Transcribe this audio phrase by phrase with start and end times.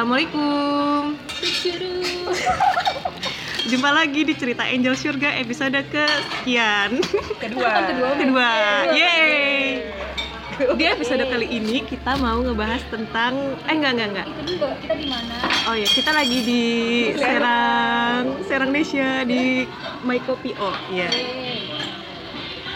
[0.00, 1.12] Assalamualaikum.
[3.68, 7.04] Jumpa lagi di cerita Angel Surga episode kesekian.
[7.36, 7.68] kedua
[8.24, 8.48] Kedua.
[8.96, 9.84] Yeay.
[10.80, 14.26] Di episode kali ini kita mau ngebahas tentang eh enggak enggak enggak.
[14.80, 15.36] Kita di mana?
[15.68, 16.64] Oh ya, kita lagi di
[17.20, 19.68] Serang Serang Nesia di
[20.00, 21.12] My Kopi Oh, ya.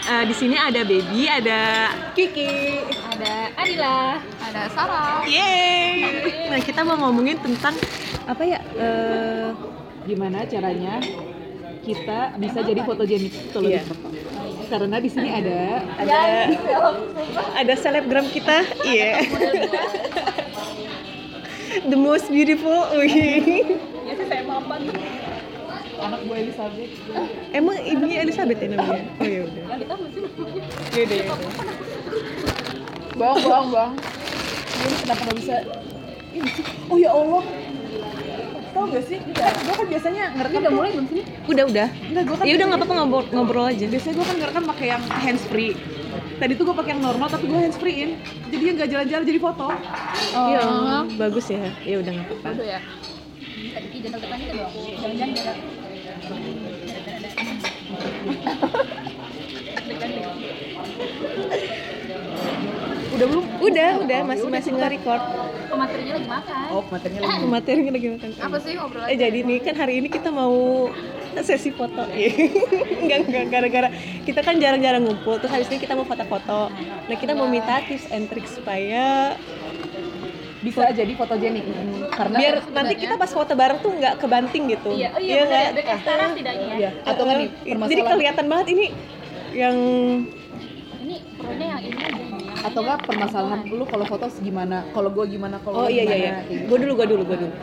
[0.05, 2.77] Eh, di sini ada Baby, ada Kiki
[3.17, 5.25] Ada Adila, ada Sarah.
[5.25, 6.05] Yeay.
[6.53, 7.73] Nah, kita mau ngomongin tentang
[8.29, 8.61] apa ya?
[8.77, 9.49] Eh,
[10.05, 11.01] gimana caranya
[11.81, 13.81] kita bisa jadi fotogenik kalau Iya.
[13.81, 14.13] foto
[14.65, 16.17] karena di sini ada ada
[17.53, 19.21] ada selebgram kita, iya.
[21.85, 22.93] The most beautiful.
[22.97, 23.05] Ya
[24.13, 24.85] sih saya mapan.
[25.95, 26.91] anak gue Elizabeth
[27.55, 29.03] Emang ibunya Elizabeth ya namanya?
[29.15, 29.44] Oh ya
[29.75, 30.19] Kita mesti
[30.91, 31.17] Ya udah.
[31.17, 31.37] ya udah.
[33.15, 33.91] bang bang bang
[34.75, 35.55] ini kenapa nggak bisa
[36.31, 36.49] ini
[36.85, 37.43] oh ya Allah
[38.69, 39.39] tau gak sih gue
[39.71, 41.87] kan biasanya ngerekam udah mulai belum sih Udah udah.
[41.87, 43.85] Enggak, gue kan Ya udah nggak apa-apa ngobrol, ngobrol aja.
[43.87, 45.71] biasanya gue kan ngerekam pakai yang hands free
[46.35, 48.11] tadi tuh gue pakai yang normal tapi gue hands free in
[48.51, 49.67] nggak jalan-jalan jadi foto
[50.35, 50.63] Iya,
[51.15, 51.71] bagus ya.
[51.87, 52.59] Ya udah nggak apa-apa.
[52.59, 52.79] Ya.
[53.71, 54.73] Tadi jangan depan kita dong.
[54.99, 55.55] Jangan-jangan.
[63.15, 63.45] Udah belum?
[63.61, 64.19] Udah, udah.
[64.27, 65.21] Masih masih nge-record.
[65.75, 66.65] Materinya lagi makan.
[66.71, 68.29] oh materinya lagi Materinya lagi makan.
[68.39, 70.87] Apa sih ngobrol Eh jadi nih kan hari ini kita mau
[71.35, 72.31] sesi foto Iya.
[72.97, 73.89] enggak enggak gara-gara
[74.23, 78.07] kita kan jarang-jarang ngumpul terus habis ini kita mau foto-foto nah kita mau minta tips
[78.07, 79.35] and trick supaya
[80.63, 81.67] bisa jadi fotogenik
[82.09, 85.35] karena biar nanti kita pas foto bareng tuh nggak kebanting gitu Iya, oh iya, bener
[85.35, 85.43] ya.
[85.43, 85.67] nggak?
[85.67, 86.75] Udah kayak sekarang tidaknya ya.
[86.79, 86.89] Iya.
[87.03, 87.49] atau nggak nih
[87.85, 88.85] jadi kelihatan banget ini
[89.55, 89.75] yang
[91.05, 92.23] Ini perutnya yang ini aja
[92.65, 93.79] atau ini nggak yang permasalahan potongan.
[93.79, 96.65] lu kalau foto gimana kalau gue gimana kalau oh iya iya iya gitu.
[96.65, 97.53] gue dulu gue dulu gue dulu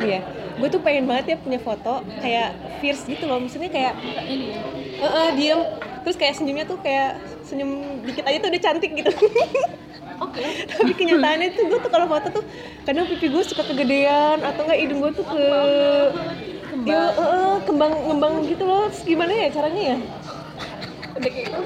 [0.00, 0.20] iya
[0.52, 2.48] gue tuh pengen banget ya punya foto kayak
[2.78, 3.92] fierce gitu loh maksudnya kayak
[4.22, 4.60] Ini ya.
[5.02, 5.60] eh eh, diem
[6.02, 7.70] terus kayak senyumnya tuh kayak senyum
[8.06, 9.10] dikit aja tuh udah cantik gitu
[10.22, 10.42] Oke.
[10.70, 12.44] tapi kenyataannya tuh gue tuh kalau foto tuh
[12.86, 15.42] kadang pipi gue suka kegedean atau enggak hidung gue tuh ke
[16.72, 16.88] Kembang.
[16.88, 19.96] ya, kembang ngembang gitu loh terus gimana ya caranya ya
[21.12, 21.60] Udah kayak gitu.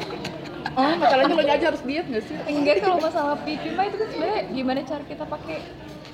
[0.77, 4.09] oh masalahnya lo aja harus diet nggak sih Enggak kalau masalah pipi mah itu kan
[4.13, 5.59] sebenarnya gimana cara kita pakai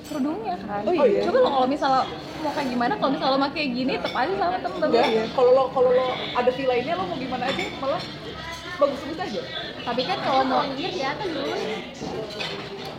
[0.03, 0.83] kerudungnya kan.
[0.85, 1.25] Oh iya.
[1.25, 2.03] Coba lo kalau misalnya
[2.45, 4.89] mau kayak gimana kalau misalnya lo mau kayak gini tetap aja sama temen-temen.
[4.93, 8.01] enggak ya kalau lo kalau lo ada feel lainnya lo mau gimana aja malah
[8.77, 9.43] bagus-bagus aja
[9.83, 11.55] Tapi kan kalau mau ini kelihatan dulu.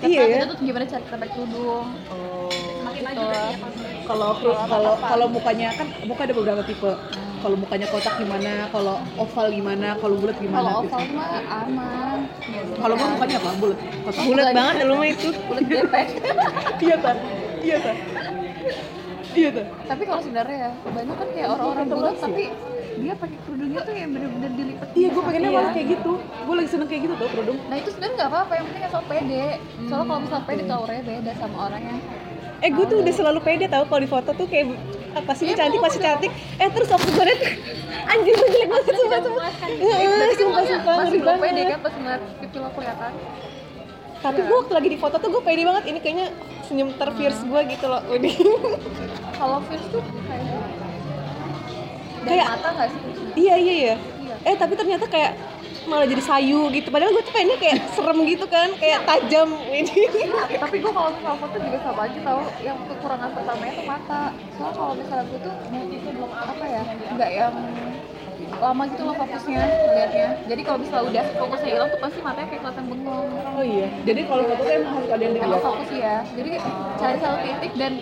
[0.03, 0.35] Iya ya.
[0.35, 1.88] Kita tuh gimana cara kita pakai kerudung.
[2.11, 2.51] oh
[2.83, 3.73] Makin maju kan ya
[4.03, 4.29] kalau
[4.67, 6.91] kalau kalau mukanya kan muka ada beberapa tipe
[7.43, 8.51] kalau mukanya kotak gimana?
[8.71, 9.87] Kalau oval gimana?
[9.99, 10.69] Kalau bulat Kalau gimana?
[10.71, 10.79] Gitu.
[10.79, 11.31] oval mah
[11.61, 12.17] aman.
[12.73, 13.49] kalau gue mukanya apa?
[13.59, 13.77] Bulat.
[14.01, 15.27] Kotak bulat banget lu mah itu.
[15.43, 16.09] Bulat gepeng.
[16.83, 17.11] iya ta
[17.59, 17.91] iya ta
[19.33, 22.43] iya ta tapi kalau sebenarnya ya banyak kan kayak orang-orang bulat tapi
[22.93, 24.87] dia pakai kerudungnya tuh yang bener-bener dilipat.
[24.93, 25.57] iya gue pengennya Iya.
[25.57, 26.11] malah kayak gitu.
[26.21, 27.57] Gue lagi seneng kayak gitu tuh kerudung.
[27.65, 29.45] Nah itu sebenarnya nggak apa-apa, yang penting asal pede.
[29.81, 31.97] Soalnya kalau misalnya pede taurnya beda sama orang yang
[32.61, 34.65] eh gue tuh udah selalu pede tau kalau di foto tuh kayak
[35.13, 36.31] apa sih Iya, cantik pasti cantik?
[36.57, 37.41] Eh terus waktu gue liat
[38.06, 39.41] anjir gue jelek banget sumpah sumpah.
[40.34, 41.66] Sumpah sumpah ngeri pede banget.
[41.69, 43.12] kan pas ngeliat pipi lo kelihatan.
[44.16, 45.84] tapi gue lagi di foto tuh gue pede banget.
[45.85, 46.28] Ini kayaknya
[46.63, 48.35] senyum terfierce gue gitu loh Udih.
[49.34, 50.46] Kalau fierce tuh kayak
[52.23, 53.00] Kayak- mata nggak sih?
[53.35, 53.96] iya iya iya.
[54.18, 54.35] Iya.
[54.44, 55.35] eh tapi ternyata kayak
[55.89, 56.88] malah jadi sayu gitu.
[56.89, 60.07] Padahal gue tuh pengennya kayak serem gitu kan kayak tajam ini.
[60.59, 64.22] Tapi gue kalau misalnya foto juga sama aja tau Yang kekurangan pertamanya tuh mata.
[64.55, 66.83] Soalnya kalau misalnya gue tuh motifnya belum apa ya
[67.13, 67.55] Nggak yang
[68.53, 70.29] lama gitu loh fokusnya ngeliatnya.
[70.45, 73.27] Jadi kalau misalnya udah fokusnya hilang tuh pasti matanya kayak kelihatan bengong.
[73.57, 73.88] Oh iya.
[74.05, 75.61] Jadi kalau foto tuh emang harus ada yang dilihat.
[75.63, 76.51] fokus ya Jadi
[76.99, 77.93] cari satu titik dan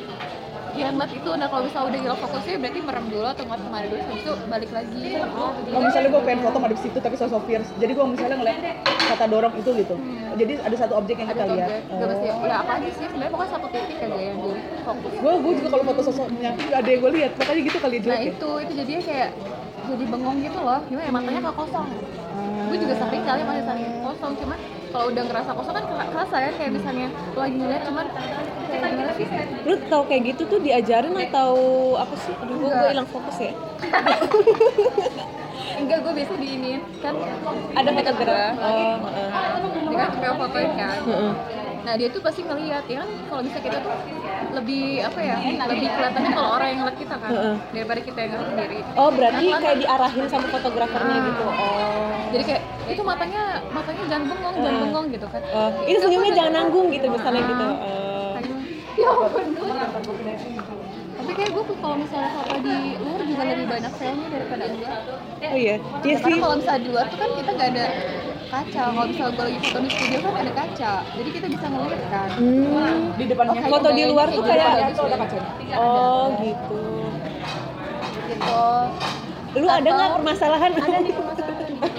[0.72, 3.70] yang ngeliat itu nah kalau misalnya udah hilang fokusnya berarti merem dulu atau ngeliat ke
[3.72, 5.04] mana dulu habis itu balik lagi.
[5.72, 8.58] Kalau misalnya gue pengen foto madep situ tapi sosok fierce jadi gue misalnya ngeliat
[9.12, 9.96] kata dorong itu gitu.
[10.40, 11.68] Jadi ada satu objek yang kita ada lihat.
[11.68, 15.12] objek nggak mesti ya apa aja sih sebenarnya pokoknya satu titik aja yang jadi fokus.
[15.20, 18.20] Gue gue juga kalau foto sosoknya ada yang gue lihat makanya gitu kali nah jelek
[18.20, 18.32] ya.
[18.32, 19.30] itu itu jadinya kayak
[19.92, 20.80] jadi bengong gitu loh.
[20.88, 21.88] Gimana ya matanya nggak kosong.
[22.72, 24.60] Gue juga sering kali masih sering kosong cuman
[24.92, 28.06] kalau udah ngerasa kosong kan kera- kerasa ya kayak misalnya lagi ngeliat cuman
[28.70, 29.28] kayak sih
[29.62, 31.52] lu tau kayak gitu tuh diajarin atau
[31.96, 32.92] apa sih aduh gue Enggak.
[32.92, 33.52] hilang fokus ya
[35.74, 37.14] enggak gue biasa diinin kan
[37.74, 38.50] ada fotografer gua.
[38.62, 38.96] oh
[39.88, 41.34] dia kan kayak fotoin kan Heeh.
[41.82, 43.90] Nah dia tuh pasti ngeliat ya kan kalau bisa kita tuh
[44.54, 45.34] lebih apa ya
[45.66, 47.56] lebih kelihatannya kalau orang yang ngeliat kita kan Heeh.
[47.74, 48.80] daripada kita yang ngeliat sendiri.
[48.94, 51.26] oh berarti Nah, kayak diarahin sama fotografernya Ah.
[51.26, 54.84] gitu oh Jadi kayak itu matanya matanya jangan bengong jangan Ah.
[54.84, 55.42] bengong gitu kan.
[55.52, 57.50] Oh, itu senyumnya jangan nanggung gitu misalnya Ah.
[57.50, 57.66] gitu.
[57.68, 58.32] Oh.
[58.34, 58.48] Kayak
[58.98, 60.52] ya bener
[61.22, 64.98] tapi kayak gue kalau misalnya foto di luar juga lebih banyak failnya daripada enggak.
[65.42, 66.42] Oh iya iya karena sih.
[66.42, 67.86] kalau misalnya di luar tuh kan kita nggak ada
[68.52, 68.82] kaca.
[68.84, 70.94] Kalau misalnya gue lagi foto di studio kan ada kaca.
[71.14, 72.30] Jadi kita bisa ngeliat kan.
[72.36, 72.98] Hmm.
[73.14, 75.52] di depannya Foto di luar tuh kayak- tuh ada kacanya.
[75.78, 76.82] Oh gitu.
[78.28, 78.62] Gitu.
[79.52, 80.72] Lu ada nggak permasalahan?
[80.72, 81.21] ada nih permasalahan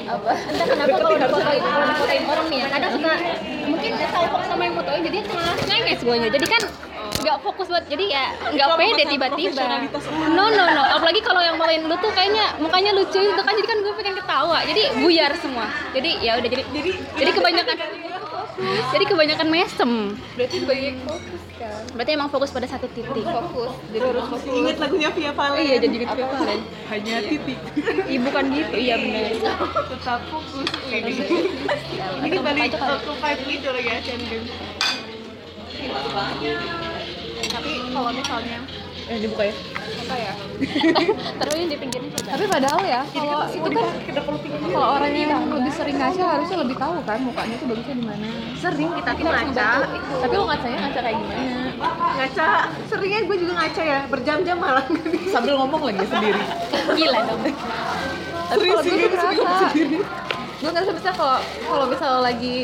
[0.07, 0.31] apa?
[0.51, 3.13] Entah kenapa kalau difotoin kalau difotoin orang nih ya kadang suka
[3.69, 6.63] mungkin tahu fokus sama yang fotoin jadi malah nyenges guanya jadi kan
[7.23, 9.63] nggak fokus buat jadi ya nggak pede tiba-tiba.
[10.35, 10.83] No no no.
[10.99, 14.15] Apalagi kalau yang main lu tuh kayaknya mukanya lucu itu kan jadi kan gue pengen
[14.19, 14.59] ketawa.
[14.67, 15.71] Jadi buyar semua.
[15.95, 17.77] Jadi ya udah jadi jadi, jadi kebanyakan
[18.93, 19.91] jadi kebanyakan mesem.
[20.35, 21.32] Berarti banyak fokus
[21.93, 23.25] berarti emang fokus pada satu titik.
[23.25, 24.43] Fokus jadi harus fokus.
[24.49, 25.61] Inget lagunya Via Valen.
[25.61, 26.61] Iya jadi gitu Valen.
[26.89, 27.59] Hanya titik.
[28.09, 29.25] Iya bukan gitu, iya benar.
[29.93, 30.69] tetap fokus.
[30.89, 34.51] Ini Atau balik ke five gitu lagi Asian Games
[37.53, 38.59] Tapi kalau misalnya
[39.11, 39.55] eh dibuka ya.
[39.83, 40.33] Apa ya?
[41.43, 42.15] Taruhin di pinggirnya.
[42.23, 43.87] Tapi padahal ya, kalau itu kan
[44.73, 48.29] kalau orang yang lebih sering ngaca harusnya lebih tahu kan mukanya tuh bagusnya di mana.
[48.63, 49.71] sering kita tuh ngaca.
[50.23, 51.72] Tapi lo ngacanya ngaca kayak gimana?
[51.91, 52.49] Ngaca.
[52.87, 54.87] Seringnya gue juga ngaca ya berjam-jam malah.
[55.29, 56.43] Sambil ngomong lagi sendiri.
[56.95, 57.43] Gila dong.
[58.53, 59.69] Tapi kalau gue tuh ngerasa,
[60.61, 62.57] gue ngerasa bisa kalau kalau misalnya lagi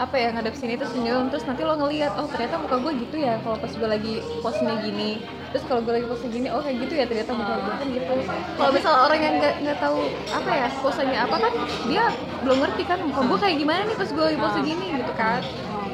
[0.00, 3.20] apa ya ngadep sini terus senyum terus nanti lo ngeliat oh ternyata muka gue gitu
[3.20, 5.20] ya kalau pas gue lagi posnya gini.
[5.50, 8.14] Terus kalau gue lagi posnya gini oh kayak gitu ya ternyata muka gue kan gitu.
[8.56, 9.98] Kalau misalnya orang yang nggak nggak tahu
[10.32, 11.52] apa ya posenya apa kan
[11.84, 12.04] dia
[12.40, 15.40] belum ngerti kan muka gue kayak gimana nih pas gue lagi pose gini gitu kan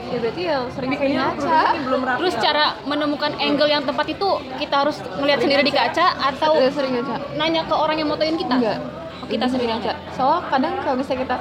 [0.06, 4.28] ya berarti ya sering kayaknya ngaca belum rapi Terus cara menemukan angle yang tepat itu
[4.62, 8.38] kita harus melihat sendiri di kaca atau Udah sering ngaca nanya ke orang yang motoin
[8.38, 8.54] kita?
[8.54, 8.78] Enggak.
[9.16, 9.98] Oh, kita sendiri aja.
[10.14, 11.36] Soalnya kadang kalau misalnya kita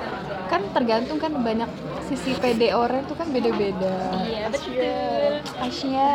[0.45, 1.69] kan tergantung kan banyak
[2.05, 3.97] sisi PD orang tuh kan beda-beda.
[4.25, 5.41] Iya, betul.
[5.61, 6.13] Asnya.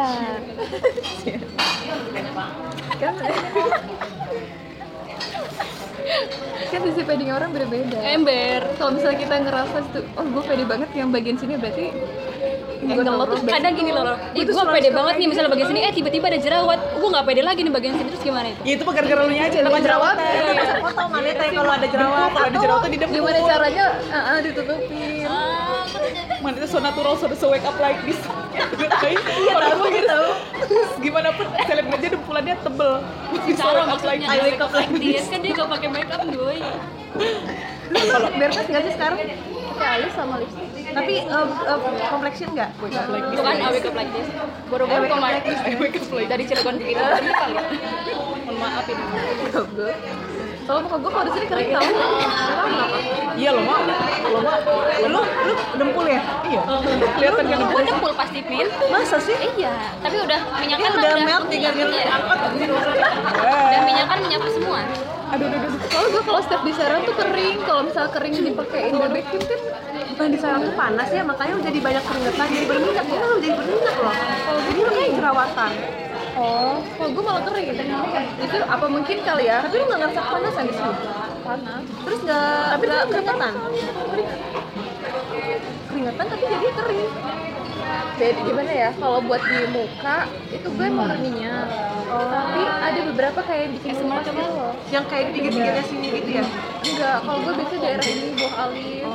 [3.00, 3.14] kan
[6.70, 7.98] kan sisi PD orang beda-beda.
[8.02, 8.60] Ember.
[8.78, 11.90] Kalau misalnya kita ngerasa tuh, oh gue pede banget yang bagian sini berarti
[12.98, 16.26] lo tuh Kadang gini loh, ih gue pede banget nih misalnya bagian sini, eh tiba-tiba
[16.30, 18.08] ada jerawat, gue nggak pede lagi nih bagian sini.
[18.10, 18.60] Terus gimana itu?
[18.66, 19.58] ya itu gara-gara lu aja.
[19.62, 20.16] Nama jerawat.
[20.80, 22.28] foto mana teh kalau ada jerawat.
[22.32, 23.14] Kalau ada jerawat tuh di depan.
[23.20, 23.86] Gimana caranya?
[24.10, 25.26] Ah, ah, ditutupin.
[26.40, 28.16] mana itu so natural so, so wake up like this.
[29.04, 30.20] Iya tahu gitu.
[30.66, 32.92] Terus gimana pun selebgram aja dempulannya tebel.
[33.60, 35.24] Cara wake up like maksudnya I wake up like this.
[35.28, 36.56] Kan dia nggak pakai makeup gue.
[37.90, 39.18] Berpas nggak sih sekarang.
[39.70, 40.68] Pakai alis sama lipstick.
[40.90, 41.78] tapi uh, uh,
[42.10, 42.70] complexion nggak?
[42.82, 43.54] Itu kan
[43.94, 44.28] like this.
[44.66, 45.40] Boro-boro kemarin
[46.26, 47.30] dari Cilegon ke kali.
[47.54, 47.62] ya.
[48.18, 49.04] Mohon maaf ini.
[50.70, 51.82] Kalau muka gue kalau di sini kering tau.
[53.34, 53.50] iya.
[53.50, 54.56] Lo mah lo mah
[55.10, 56.20] lu lu dempul ya?
[56.46, 56.62] Iya.
[57.18, 58.66] Kelihatan kan Gue dempul pasti pin.
[58.90, 59.34] masa sih?
[59.58, 62.38] Iya, tapi udah minyak kan udah melt tinggal angkat
[63.70, 64.80] Dan minyak kan menyapu semua.
[65.30, 65.80] Aduh aduh aduh.
[65.88, 67.58] Kalau gue kalau step di serum tuh kering.
[67.64, 69.60] Kalau misalnya kering dipakein bebek cream kan
[70.10, 71.22] bukan di sarang tuh panas ya.
[71.22, 72.46] Makanya udah jadi banyak keringetan.
[72.50, 73.04] Jadi berminyak.
[73.06, 74.14] Gue lu jadi berminyak loh.
[74.18, 75.72] Kalau jadi lu kayak jerawatan.
[76.40, 77.66] Oh, kalau gue malah kering.
[77.70, 77.82] Gitu.
[78.40, 79.58] Itu apa mungkin kali ya?
[79.60, 80.94] tapi lu nggak ngerasa kepanasan di sini
[81.46, 81.84] Panas.
[82.04, 83.52] terus nggak tapi nggak keringetan
[85.90, 86.26] keringetan?
[86.26, 87.10] tapi jadi kering
[88.20, 88.90] Beda gimana ya?
[88.94, 90.18] Kalau buat di muka
[90.52, 91.66] itu gue emang minyak.
[92.10, 94.74] Tapi ada beberapa kayak bikin semacam gitu loh.
[94.90, 96.44] yang kayak di pinggir-pinggirnya sini gitu ya
[96.82, 99.06] Enggak, kalau gue biasa daerah ini bawah alis,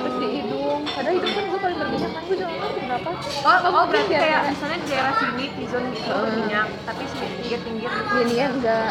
[0.00, 0.80] terus di hidung.
[0.88, 3.10] Padahal hidung kan gue paling berminyak kan gue juga nggak ngerti kenapa.
[3.12, 7.90] oh, oh mungkin berarti kayak misalnya di daerah sini T-zone gitu minyak tapi sini pinggir-pinggir
[7.92, 8.90] Gini kan enggak.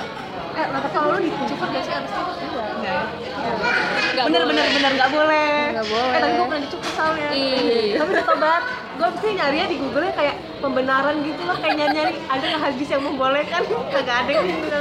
[0.50, 2.70] eh nah, tapi kalau lu dicukur gak sih harus cukur Enggak.
[2.78, 3.04] enggak
[3.44, 3.89] ya
[4.20, 4.52] Nggak bener boleh.
[4.52, 4.92] bener bener.
[5.00, 5.52] nggak boleh.
[5.72, 6.12] Nggak boleh.
[6.12, 7.30] eh tapi gue pernah dicukur soalnya.
[7.32, 7.88] Ih.
[7.96, 8.64] tapi udah tobat
[9.00, 12.62] gue pasti nyarinya di google nya kayak pembenaran gitu loh kayak nyari nyari ada nggak
[12.68, 13.62] hadis yang membolehkan?
[13.96, 14.72] Kagak ada yang izin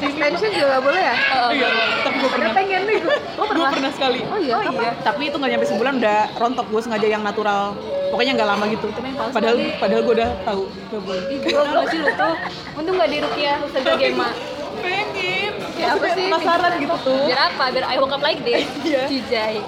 [0.00, 1.16] Extension juga nggak boleh ya?
[1.52, 1.68] iya
[2.00, 2.52] tapi gue pernah.
[2.56, 2.98] pengen nih.
[3.04, 3.70] Gue gue gue pernah.
[3.76, 4.18] pernah sekali.
[4.32, 4.90] Oh iya, oh iya.
[5.04, 7.76] Tapi itu nggak nyampe sebulan udah rontok gue sengaja yang natural.
[8.08, 8.86] Pokoknya nggak lama gitu.
[9.28, 10.62] Padahal padahal gue udah tahu.
[10.72, 12.28] Gak boleh Gue masih lupa.
[12.80, 14.28] Untung nggak di Rukiah Ustaz Gema.
[14.76, 15.45] pengen
[15.76, 16.26] Ya, apa sih?
[16.26, 17.64] penasaran gitu tuh Biar apa?
[17.68, 18.64] Biar I woke up like this.
[18.82, 19.02] Iya.
[19.06, 19.60] Jijai.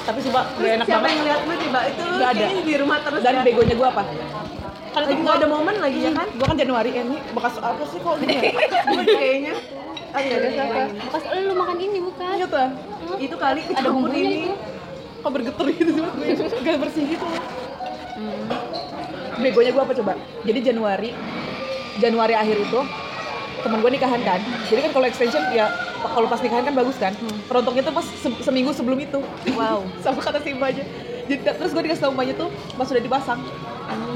[0.00, 2.46] tapi sumpah udah enak siapa banget yang ngeliat lu tiba itu lu Nggak ada.
[2.64, 3.42] di rumah terus dan ya.
[3.44, 4.02] begonya gue apa
[4.88, 7.82] kan lagi nggak ada momen lagi ya kan gue kan Januari eh, ini bekas apa
[7.84, 8.42] sih kok gini ya
[8.88, 9.54] gue kayaknya
[10.08, 10.76] ah nggak ada siapa
[11.12, 12.34] Pas lu makan ini bukan?
[12.34, 12.68] iya tuh
[13.20, 14.54] itu kali Ada bumbunya ini itu.
[15.20, 16.28] kok bergetar gitu sih gue
[16.64, 17.26] gak bersih gitu
[19.38, 21.10] begonya gue apa coba jadi Januari
[21.98, 22.80] Januari akhir itu
[23.58, 24.40] temen gue nikahan kan.
[24.66, 25.66] Jadi kan kalau extension ya
[26.00, 27.12] kalau pas nikahan kan bagus kan.
[27.46, 29.18] Rontoknya tuh pas se- seminggu sebelum itu.
[29.54, 29.84] Wow.
[30.04, 30.84] Sama kata si mbaknya.
[31.28, 33.40] Jadi terus gue dikasih tau mbaknya tuh pas sudah dipasang.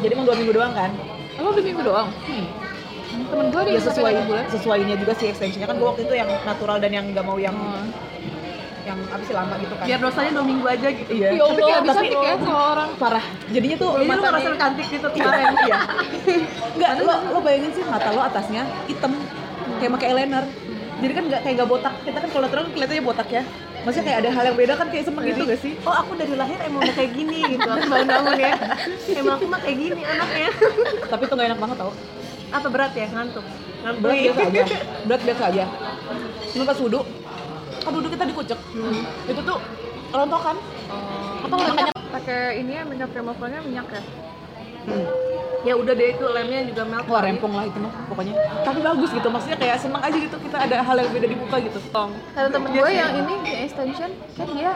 [0.01, 0.91] Jadi emang dua minggu doang kan.
[1.39, 2.09] Lo beli minggu doang?
[3.13, 4.45] Temen gue ya sesuai bulan?
[4.49, 5.69] sesuainya juga sih extensionnya.
[5.69, 7.55] Kan gue waktu itu yang natural dan yang nggak mau yang
[8.83, 11.95] yang sih lama gitu kan biar dosanya dua minggu aja gitu iya ya Allah bisa
[11.95, 15.07] tapi- nih kayak sama orang parah jadinya tuh jadi lu mata ngerasa nih- cantik gitu
[15.09, 15.79] kemarin iya.
[16.73, 19.13] Enggak, lo, lo bayangin sih mata lo atasnya hitam
[19.79, 20.45] kayak pakai eyeliner.
[20.99, 21.95] Jadi kan nggak kayak nggak botak.
[22.01, 23.43] Kita kan kalau natural kelihatannya botak ya.
[23.83, 25.73] Maksudnya kayak ada hal yang beda kan kayak semang gitu gak sih?
[25.83, 28.55] oh aku dari lahir emang udah kayak gini gitu aku bangun-bangun ya
[29.13, 30.51] emang aku mah kayak gini anaknya
[31.05, 31.93] Tapi tuh gak enak banget tau.
[32.53, 33.43] apa berat ya ngantuk
[33.83, 34.63] ngantuk Berat biasa aja.
[35.03, 35.65] Berat biasa aja.
[36.53, 37.01] Cuma pas wudhu,
[37.83, 38.59] kan wudhu kita dikucek.
[39.27, 39.59] Itu tuh
[40.11, 40.57] rontokan.
[41.43, 44.03] apa minyak pakai ini ya minyak removernya minyak ya
[45.63, 48.35] ya udah deh itu lemnya juga melt Wah rempong lah itu mah pokoknya.
[48.63, 49.27] Tapi bagus gitu.
[49.27, 51.79] Maksudnya kayak senang aja gitu kita ada hal yang beda di muka gitu.
[51.91, 54.71] kata temen gue yang ini yang extension kan dia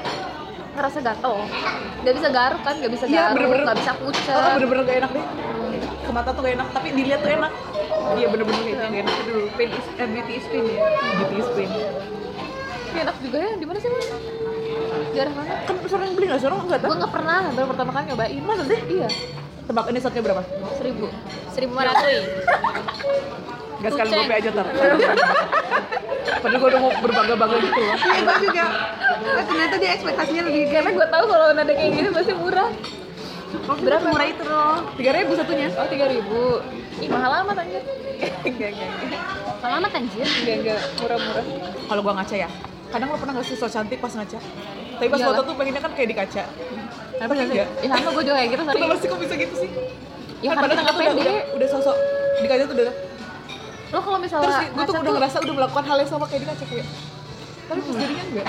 [0.76, 1.34] ngerasa gatel
[2.04, 3.64] nggak bisa garuk kan nggak bisa Iya, garuk bener-bener.
[3.64, 5.24] nggak bisa Oh, pucat bener-bener gak enak deh.
[6.06, 7.52] Ke mata tuh gak enak, tapi dilihat tuh enak.
[8.14, 9.14] Iya bener-bener itu yang gak enak.
[9.24, 10.80] dulu pain is eh, beauty is pain ya
[11.16, 11.70] Beauty is pain.
[12.96, 13.52] Tapi enak juga ya.
[13.60, 14.08] Di mana sih mas?
[15.12, 15.52] Daerah mana?
[15.68, 16.58] Kan sering beli gak sih orang?
[16.64, 16.88] Nggak tahu?
[16.88, 17.40] gue nggak pernah.
[17.52, 18.40] Baru pertama kali nyobain.
[18.48, 18.80] Masa sih?
[18.88, 19.08] Iya.
[19.68, 20.42] Tebak ini setnya berapa?
[20.80, 21.06] seribu.
[21.52, 22.24] Seribu lima ratus.
[23.84, 24.66] Gak sekali gope aja tar.
[26.40, 27.96] Padahal gue udah mau berbangga-bangga gitu loh.
[28.00, 28.64] iya gue juga.
[29.44, 32.70] Ternyata dia ekspektasinya lebih karena gue tahu kalau nada kayak gini pasti murah.
[33.84, 34.06] Berapa?
[34.08, 34.76] murah itu loh.
[34.96, 35.68] Tiga ribu satunya.
[35.76, 36.64] oh tiga ribu.
[37.04, 37.84] Ih mahal amat anjir.
[38.48, 38.90] Enggak enggak.
[39.04, 39.22] Enggak
[39.60, 40.24] Selamat anjir.
[40.24, 40.80] enggak enggak.
[41.04, 41.44] Murah-murah.
[41.84, 42.48] Kalau gue ngaca ya,
[42.90, 44.38] kadang lo pernah gak sih so cantik pas ngaca?
[44.96, 45.36] Tapi pas Iyalah.
[45.36, 46.44] foto tuh pengennya kan kayak di kaca.
[47.16, 47.68] Tapi enggak.
[47.80, 49.70] ya sama gue juga kayak gitu Kenapa sih kok bisa gitu sih?
[50.44, 51.96] ya kan karena padahal kita udah, udah, udah sosok
[52.44, 52.94] di kaca tuh udah.
[53.86, 56.48] Lo kalau misalnya terus gue tuh udah ngerasa udah melakukan hal yang sama kayak di
[56.48, 56.86] kaca kayak.
[57.66, 58.46] Tapi pas jadinya enggak.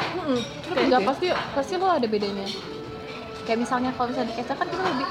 [0.77, 2.47] Enggak, pasti pasti lo ada bedanya.
[3.47, 5.07] Kayak misalnya kalau misalnya di kaca kan kita lebih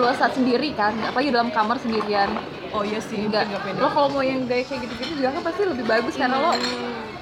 [0.00, 2.30] luas saat sendiri kan apalagi dalam kamar sendirian.
[2.74, 3.46] Oh iya sih enggak.
[3.46, 6.50] enggak lo kalau mau yang gaya kayak gitu-gitu juga kan pasti lebih bagus karena lo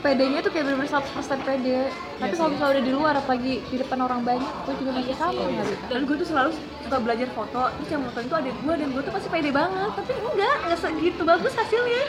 [0.02, 1.80] pedenya tuh kayak bener-bener 100% pede
[2.18, 5.38] tapi kalau misalnya udah di luar apalagi di depan orang banyak gue juga masih sama
[5.40, 6.50] nggak bisa dan gue tuh selalu
[6.82, 7.62] suka belajar foto.
[7.72, 9.90] Terus yang foto itu ada gue dan gue tuh pasti pede banget.
[9.94, 12.02] Tapi enggak nggak segitu bagus hasilnya.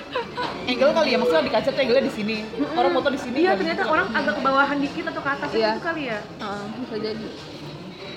[0.65, 2.37] Angle kali ya maksudnya di kaca tuh angle di sini.
[2.73, 5.69] Orang foto di sini iya ternyata orang agak kebawahan dikit atau ke atas Iya.
[5.71, 6.19] itu kali ya.
[6.19, 7.27] Heeh, bisa jadi.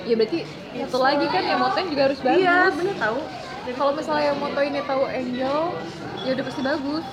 [0.06, 0.38] Ya berarti
[0.80, 2.40] satu lagi kan yang motoin juga harus bagus.
[2.40, 3.18] iya bener tahu
[3.66, 5.58] Dan kalau misalnya yang motoinnya tahu angel,
[6.22, 7.04] ya udah pasti bagus.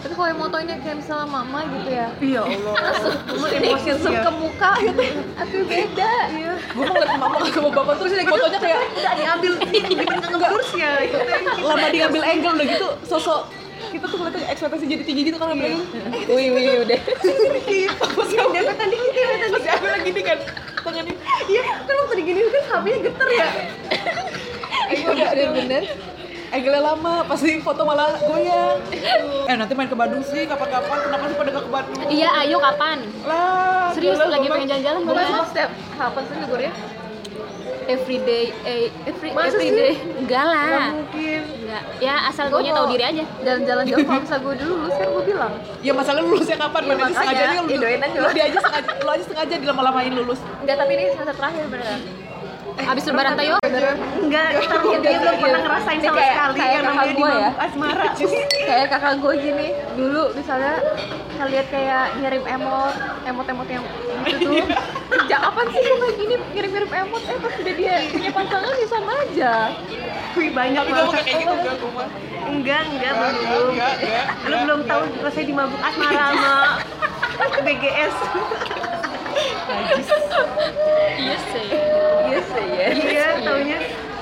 [0.00, 2.74] Tapi kalau yang motoinnya kayak misalnya mama gitu ya, iya Allah.
[3.36, 5.02] Langsung langsung ke muka gitu,
[5.36, 6.12] aduh beda.
[6.32, 6.52] iya.
[6.72, 9.52] Gue mau ngeliat mama sama bapak tuh fotonya kayak udah diambil.
[9.70, 11.16] Bikin ngeburs ya itu
[11.68, 13.42] lama diambil angle udah gitu sosok
[13.90, 15.82] kita tuh ngeliatnya ekspektasi jadi tinggi gitu kan ambil
[16.30, 17.00] Wih wih udah.
[17.66, 20.38] gitu masih ada tadi gitu ya tadi ambil lagi nih kan
[20.80, 21.14] tangannya.
[21.44, 23.48] Iya kan waktu digini kan HP-nya geter ya.
[25.10, 25.84] Udah Bener-bener.
[26.50, 28.78] Angle lama pas di foto malah goyang
[29.46, 32.56] eh nanti main ke Bandung sih kapan-kapan kenapa sih pada gak ke Bandung Iya, ayo
[32.58, 32.98] kapan?
[33.22, 36.72] lah Serius gila, lagi pengen jalan-jalan Gue cuma setiap kapan sih liburnya?
[37.82, 39.98] Everyday, eh, every Masa everyday.
[40.14, 40.88] Enggak nggak lah.
[40.94, 41.82] mungkin Enggak.
[41.98, 43.24] Ya asal gue tahu diri aja.
[43.42, 46.94] Jalan-jalan jauh kalau misalnya gue dulu lulus kan gue bilang ya masalah lulusnya kapan Mana
[47.00, 47.16] makanya.
[47.16, 48.32] sengaja nih lu Ya, lu lah.
[48.32, 52.00] dia aja sengaja lu aja sengaja dilama-lamain lulus Enggak tapi ini semester terakhir beneran
[52.80, 53.54] Abis lebaran tayo.
[54.20, 57.14] enggak tapi dia belum pernah ngerasain Ini sama kayak- sekali kayak yang kakak namanya di
[57.16, 57.50] gua ya.
[57.56, 58.06] asmara.
[58.70, 59.68] Kayak kakak gue gini.
[59.94, 60.74] Dulu misalnya
[61.36, 63.84] ngeliat kayak ngirim emot emot emot yang
[64.20, 64.66] gitu tuh.
[65.12, 67.22] Sejak kapan sih gue kayak gini ngirim ngirim emot?
[67.24, 69.52] Eh pas udah dia punya pasangan ya sama aja.
[70.32, 71.14] Wih banyak tapi gue banget.
[71.20, 72.08] kayak gitu enggak gue mah
[72.42, 73.34] enggak enggak belum
[73.68, 76.54] enggak enggak lu belum tahu rasanya di mabuk asmara sama
[77.66, 78.16] BGS
[81.12, 81.68] Iya sih.
[82.26, 83.26] iya sih ya iya.
[83.40, 83.78] taunya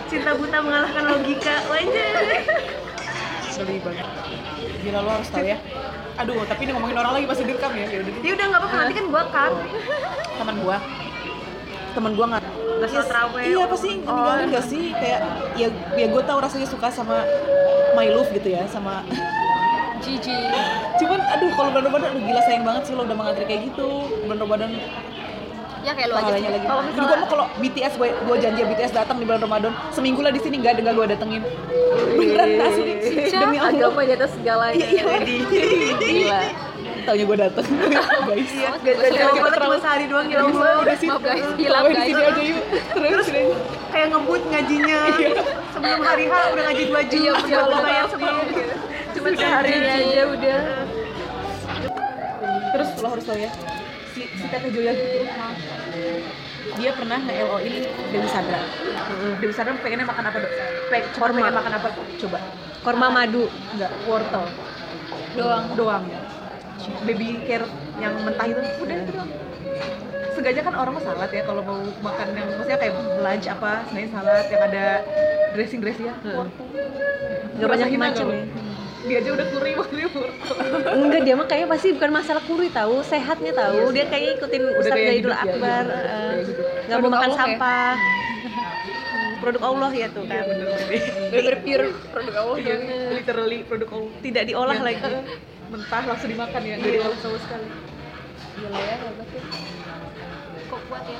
[0.08, 1.54] cinta buta mengalahkan logika.
[1.68, 2.08] Wajar
[3.58, 4.06] geli banget.
[4.86, 5.58] Gila lo harus tahu ya.
[6.18, 7.86] Aduh tapi ini ngomongin orang lagi masih direkam ya.
[7.90, 8.76] Ya udah ya nggak apa-apa.
[8.78, 9.52] Nanti kan gua cut.
[10.38, 10.76] Teman gua.
[11.94, 12.44] Teman gua nggak.
[12.78, 13.42] Raweh.
[13.50, 14.50] iya pasti ninggalin Oh.
[14.54, 14.84] nggak sih?
[14.94, 15.20] Kayak
[15.58, 15.68] ya
[15.98, 17.26] ya gua tahu rasanya suka sama
[17.98, 19.02] my love gitu ya sama
[19.98, 20.30] Gigi.
[21.02, 24.06] cuman aduh kalau bulan Ramadan aduh gila sayang banget sih lo udah mengantri kayak gitu.
[24.22, 24.70] Bulan Ramadan
[25.88, 26.32] Ya kayak lu aja.
[26.60, 30.20] Kalau misalnya- gua mau kalau BTS gue gue janji BTS datang di bulan Ramadan seminggu
[30.20, 31.42] lah di sini nggak ada nggak gue datengin.
[32.12, 32.92] Beneran asli.
[33.26, 33.72] Demi Allah.
[33.72, 34.76] Agama di atas segalanya.
[34.78, 36.40] Iya iya gila.
[37.08, 37.66] Taunya gue dateng.
[38.28, 38.50] Guys.
[38.52, 40.38] Iya gak jadi apa cuma sehari doang ya.
[40.44, 41.08] Allah udah sih.
[41.08, 42.04] Maaf guys, di guys.
[42.04, 42.62] sini aja yuk.
[42.92, 43.26] Terus
[43.88, 44.98] kayak ngebut ngajinya.
[45.72, 48.36] Sebelum hari H udah ngaji dua jam Iya, udah bayar sebelum
[49.16, 50.60] cuma sehari aja udah.
[52.68, 53.52] Terus lo harus tahu ya
[54.18, 55.18] si si Tete Joya gitu
[56.78, 57.74] dia pernah nge-LO in
[58.10, 58.60] Dewi Sandra
[59.38, 60.52] Dewi Sandra pengennya makan apa dok?
[61.16, 61.38] Korma.
[61.38, 61.88] pengen makan apa?
[62.18, 62.38] Coba
[62.82, 63.44] Korma madu.
[63.74, 64.44] enggak, wortel
[65.38, 65.64] Doang.
[65.78, 66.04] doang
[67.06, 67.70] baby carrot
[68.02, 69.30] yang mentah itu udah itu doang
[70.34, 74.46] Seenggaknya kan orang salad ya kalau mau makan yang maksudnya kayak lunch apa sebenarnya salad
[74.50, 74.84] yang ada
[75.54, 76.66] dressing dressingnya wortel
[77.58, 78.67] Nggak banyak Berasa hina macam ya.
[79.00, 80.56] Dia aja udah kuri makanya wortel
[80.98, 83.92] Enggak dia mah kayaknya pasti bukan masalah kuri tahu, sehatnya tahu.
[83.92, 85.84] Dia kayaknya ikutin Ustadz Zaidul ya, Akbar.
[85.84, 86.34] iya, eh,
[86.84, 87.36] nggak mau makan ya?
[87.36, 87.94] sampah.
[89.40, 90.42] Produk Allah ya tuh kan.
[90.42, 92.56] Bener-bener pure produk Allah.
[92.58, 92.74] Iya,
[93.14, 95.12] literally produk Allah Tidak diolah lagi.
[95.68, 96.98] mentah langsung dimakan ya nggak Iya.
[96.98, 97.66] diolah sama sekali
[98.58, 99.42] Gila ya, hebat tuh.
[100.68, 101.18] Kok kuat ya?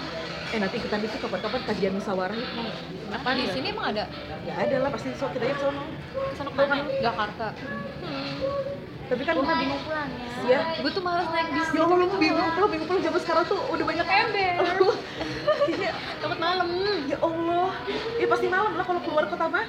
[0.49, 2.69] eh nanti ikutan itu kapan-kapan kajian musyawarah itu mau
[3.11, 4.05] Apa di sini emang ada?
[4.43, 6.85] ya ada lah pasti so kita ya sono Ke sana mana?
[6.99, 7.47] Jakarta.
[9.09, 11.69] tapi kan gue bingung pulangnya ya Gue tuh malas naik bis.
[11.71, 14.53] ya Allah lu bingung kalau bingung pulang zaman sekarang tuh udah banyak ember
[15.67, 16.69] Iya, Takut malam.
[17.05, 17.69] ya Allah
[18.15, 19.65] ya pasti malam lah kalau keluar kota mah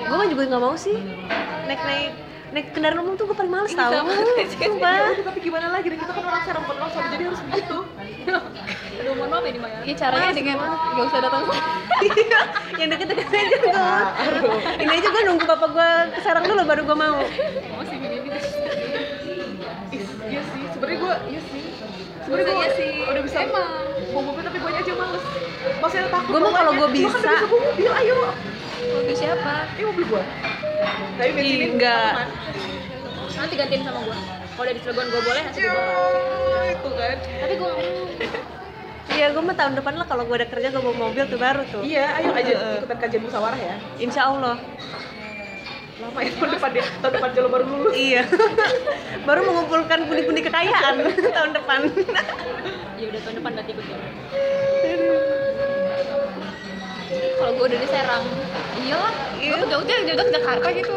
[0.00, 0.94] Gue mah juga nggak mau sih
[1.64, 2.10] naik naik
[2.48, 3.92] naik kendaraan umum tuh gue paling males tahu.
[4.38, 4.94] ya Sumpah.
[5.12, 6.24] udah, tapi gimana lagi Dan kita kan
[9.48, 9.60] ya di.
[9.82, 10.56] Iya caranya dengan
[10.92, 11.44] gak usah datang.
[12.80, 13.72] yang deket-deket aja tuh.
[14.78, 17.18] Ini aja gue nunggu bapak gue kesarang dulu baru gue mau.
[17.74, 18.28] Masih begini.
[19.88, 21.62] Ih, iya sih sebenarnya gue iya sih
[22.20, 22.92] sebenarnya Iya gue sih.
[23.02, 23.66] udah bisa Emang.
[24.08, 25.24] bawa mobil tapi gue aja males
[25.78, 26.78] maksudnya takut Gua mah kalau bawanya.
[26.78, 27.32] gua Gua kan bisa.
[27.42, 28.18] bawa mobil ayo
[28.78, 29.54] Mobil siapa?
[29.70, 30.22] ini mobil gue
[31.18, 32.12] tapi bensinnya Ih, enggak.
[33.34, 34.16] Nanti gantiin sama gue.
[34.52, 36.22] Kalau dari Cilegon gue boleh, nanti gue boleh.
[36.68, 38.57] itu kan Tapi gue mau.
[39.08, 41.62] Iya gue mah tahun depan lah kalau gue ada kerja gue bawa mobil tuh baru
[41.66, 41.82] tuh.
[41.82, 42.76] iya ayo aja Heeh.
[42.78, 44.56] ikutan kajian musyawarah ya Insya Allah.
[45.98, 48.22] lama ya tahun depan dia tahun depan kalau baru lulus Iya.
[49.28, 50.94] baru mengumpulkan pundi-pundi kekayaan
[51.36, 51.80] tahun depan.
[52.94, 53.98] Ya udah tahun depan berarti ikut ya.
[57.34, 58.24] Kalau gue udah di Serang,
[58.78, 59.14] iyalah.
[59.34, 59.56] Iya.
[59.64, 60.96] Jogja ke Jakarta gitu.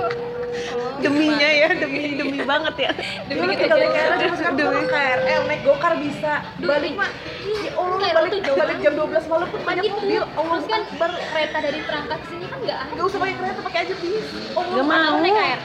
[1.01, 2.91] Deminya ya, demi demi banget ya.
[3.25, 3.91] Demi Dulu kita naik.
[3.91, 4.81] KRL cuma sekarang Demi.
[4.85, 7.09] KRL naik gokar bisa balik mah
[7.41, 11.57] ya Allah balik balik jam 12 malam pun banyak mobil Allah Terus kan ber kereta
[11.59, 12.93] dari Terangkat ke sini kan nggak ada.
[12.93, 14.25] Gak usah pakai kereta, pakai aja bis.
[14.53, 15.15] Oh, Gak mau.
[15.19, 15.61] Naik KRL.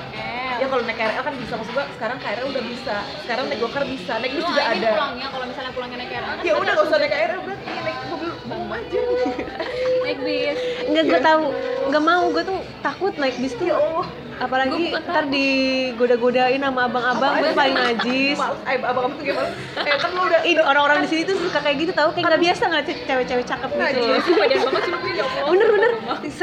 [0.57, 2.97] Ya kalau naik KRL kan bisa, maksud gua sekarang KRL udah bisa.
[3.23, 4.89] Sekarang naik gokar bisa, naik bis juga ada.
[4.89, 7.99] pulangnya kalau misalnya pulangnya naik KRL kan Ya udah gak usah naik KRL berarti naik
[8.07, 9.01] mobil umum aja.
[10.03, 10.59] naik bis.
[10.87, 11.45] Enggak gue tahu,
[11.87, 13.67] nggak mau gue tuh takut naik bis tuh.
[13.67, 13.79] Ya.
[14.37, 18.37] Apalagi Gua ntar digoda-godain sama abang-abang, gue paling najis.
[18.69, 19.49] Eh abang kamu tuh gimana?
[19.81, 22.43] Eh kan lu udah Ih, orang-orang di sini tuh suka kayak gitu tahu kayak nggak
[22.45, 23.81] biasa nggak cewek-cewek cakep gitu.
[24.37, 25.25] Badan banget sih lu ya.
[25.49, 25.91] Bener bener.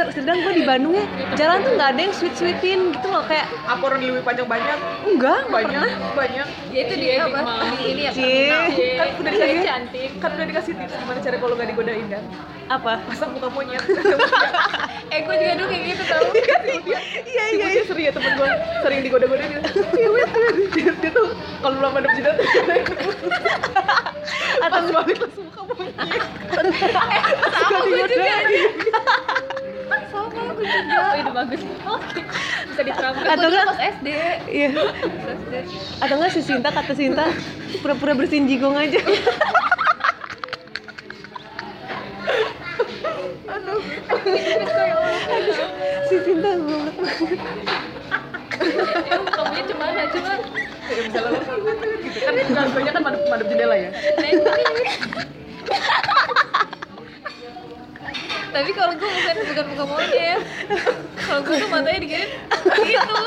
[0.10, 1.06] Sedang gue di Bandung ya,
[1.38, 4.48] jalan tuh nggak ada yang sweet sweetin gitu loh kayak Apa orang di lebih panjang
[4.50, 4.78] banyak?
[5.06, 6.14] enggak nggak Banyak, pernah.
[6.18, 6.48] banyak.
[6.74, 7.40] Ya itu dia apa?
[7.78, 8.62] Ini ya terminal.
[8.74, 10.10] Kan udah dikasih cantik.
[10.18, 12.24] Kan udah dikasih tips gimana cara kalau gak digodain kan?
[12.74, 12.94] Apa?
[13.06, 13.84] Pasang muka monyet.
[15.14, 16.26] Eh gue juga dulu kayak gitu tau.
[16.84, 17.66] Iya iya iya.
[17.70, 18.50] Dia sering ya temen gue
[18.82, 19.62] sering digoda-godain dia.
[19.94, 20.10] Iya
[20.74, 21.28] dia, dia tuh
[21.62, 22.36] kalau belum ada jidat
[24.64, 25.96] atau balik langsung muka monyet.
[27.54, 28.36] Sama gue juga.
[30.14, 30.98] Sama gue juga.
[30.98, 31.62] Oh itu bagus.
[31.86, 32.22] Oke.
[32.74, 33.26] Bisa diterapkan.
[33.38, 33.66] Atau enggak?
[33.70, 34.08] pas SD.
[34.50, 34.70] Iya.
[36.02, 37.26] Atau enggak si Sinta kata Sinta
[37.82, 39.02] pura-pura bersihin jigong aja.
[58.94, 60.42] Kalau gue bukan bukan buka monyet.
[61.18, 62.28] Kalau gue tuh matanya digini
[62.86, 63.18] gitu.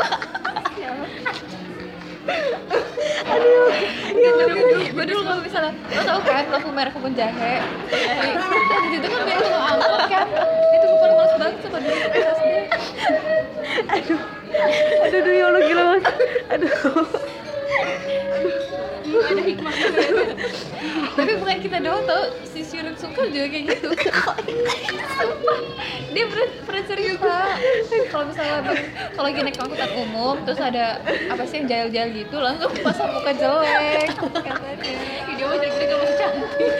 [3.26, 3.70] Aduh,
[4.10, 8.88] gue dulu, gue dulu kalau misalnya, lo tau kan lampu merah kebun jahe Dan di
[8.98, 10.26] situ kan biar lo angkot kan
[10.74, 12.46] Itu gue paling males banget sama pas SD
[13.86, 14.22] Aduh,
[15.06, 16.04] aduh ya Allah gila banget.
[16.50, 17.06] Aduh.
[19.06, 19.86] Ada hikmahnya
[21.16, 23.88] Tapi bukan kita doang tau, si Syurin Sungkar juga kayak gitu.
[25.16, 25.58] Sumpah,
[26.12, 27.36] dia pernah, pernah cerita.
[28.12, 28.56] Kalau misalnya
[29.16, 31.00] kalau lagi naik angkutan umum Terus ada
[31.32, 34.08] apa sih yang jail-jail gitu Langsung pasang muka jelek.
[34.14, 34.92] Katanya
[35.36, 36.72] Dia mah jelek-jelek masih cantik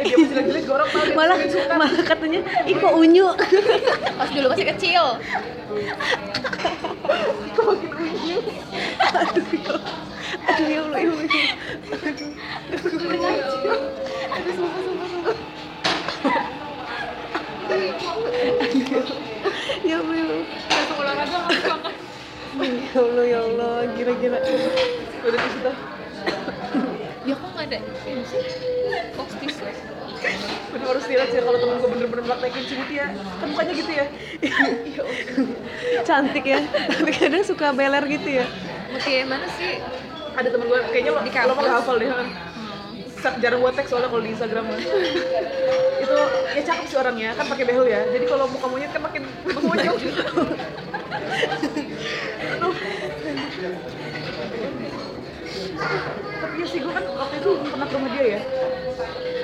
[0.00, 1.74] Dia masih jelek-jelek dia Malah suka.
[1.76, 3.28] malah katanya, "Ih kok unyu?"
[4.18, 5.04] Pas dulu masih kecil.
[7.54, 8.38] Kok makin unyu.
[9.10, 11.26] Aduh ya Allah, ya Allah.
[19.82, 20.44] Ya Allah, ya Allah.
[20.70, 21.80] Langsung olahraga langsung angkat
[22.60, 24.38] Ya Allah, ya Allah, gila-gila.
[25.26, 25.76] Udah tuh.
[27.26, 28.42] Ya kok gak ada ini sih?
[29.14, 29.64] Fox tisu
[30.90, 34.06] harus dilihat sih kalau temen gue bener-bener praktekin smoothie ya kan mukanya gitu ya
[34.42, 35.04] Iya,
[36.02, 38.46] cantik ya tapi kadang suka beler gitu ya
[38.90, 39.78] Oke, mana sih?
[40.30, 42.08] ada temen gue kayaknya lo, Di lo gak hafal deh.
[43.20, 44.64] Sak- jarang gue tag soalnya kalau di Instagram.
[46.04, 46.16] Itu
[46.56, 48.00] ya cakep sih orangnya kan pakai behel ya.
[48.08, 49.22] Jadi kalau muka monyet kan makin
[49.60, 49.90] monyet.
[56.40, 58.40] Tapi ya sih gue kan waktu itu pernah ke rumah dia ya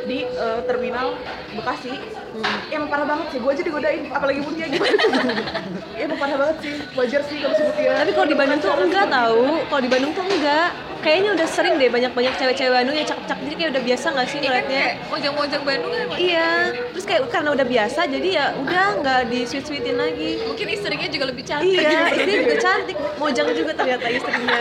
[0.06, 1.18] di eh, terminal
[1.52, 1.94] Bekasi.
[2.68, 4.92] Ya emang parah banget sih gue aja digodain apalagi Mutia gimana
[5.96, 8.72] ya emang parah banget sih wajar sih kalau sebut dia tapi kalau di Bandung tuh
[8.76, 9.44] enggak tahu.
[9.66, 10.68] Kalau di Bandung tuh enggak.
[10.96, 13.40] Kayaknya udah sering deh banyak-banyak cewek-cewek Bandung yang cakep-cakep.
[13.46, 14.80] Jadi kayak udah biasa nggak sih Iya kan ngeliatnya?
[14.82, 16.50] kayak mojang-mojang Bandung kan iya.
[16.92, 20.30] Terus kayak karena udah biasa jadi ya udah nggak di sweet sweetin lagi.
[20.44, 21.78] Mungkin istrinya juga lebih cantik.
[21.80, 22.96] iya ini juga cantik.
[23.16, 24.60] Mojang juga ternyata istrinya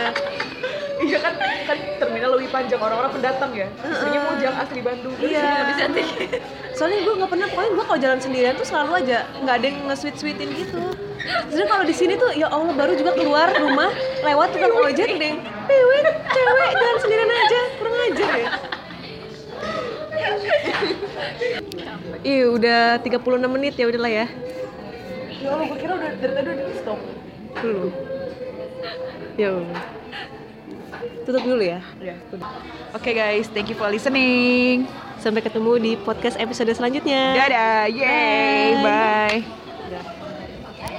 [1.16, 3.68] iya kan kan terminal lebih panjang orang-orang pendatang ya.
[3.80, 5.14] Istrinya Mojang asli Bandung.
[5.16, 5.48] Iya.
[5.64, 6.06] Lebih cantik.
[6.76, 9.78] soalnya gue nggak pernah pokoknya gue kalau jalan sendirian tuh selalu aja nggak ada yang
[9.88, 10.78] nge sweet sweetin gitu.
[11.48, 15.34] Sebenernya kalau di sini tuh ya Allah baru juga keluar rumah lewat tukang ojek deh.
[15.40, 18.48] Pewet cewek jalan sendirian aja kurang ajar ya.
[22.26, 24.26] Ih udah 36 menit ya udahlah ya.
[25.40, 27.00] Ya Allah gue kira udah dari tadi udah di stop.
[27.64, 27.92] Belum.
[29.40, 29.95] Ya udah.
[31.26, 31.82] Tutup dulu ya.
[31.98, 32.14] Ya
[32.94, 34.86] oke guys thank you for listening.
[35.18, 37.34] Sampai ketemu di podcast episode selanjutnya.
[37.34, 39.42] Dadah yay Bye.
[39.42, 39.65] bye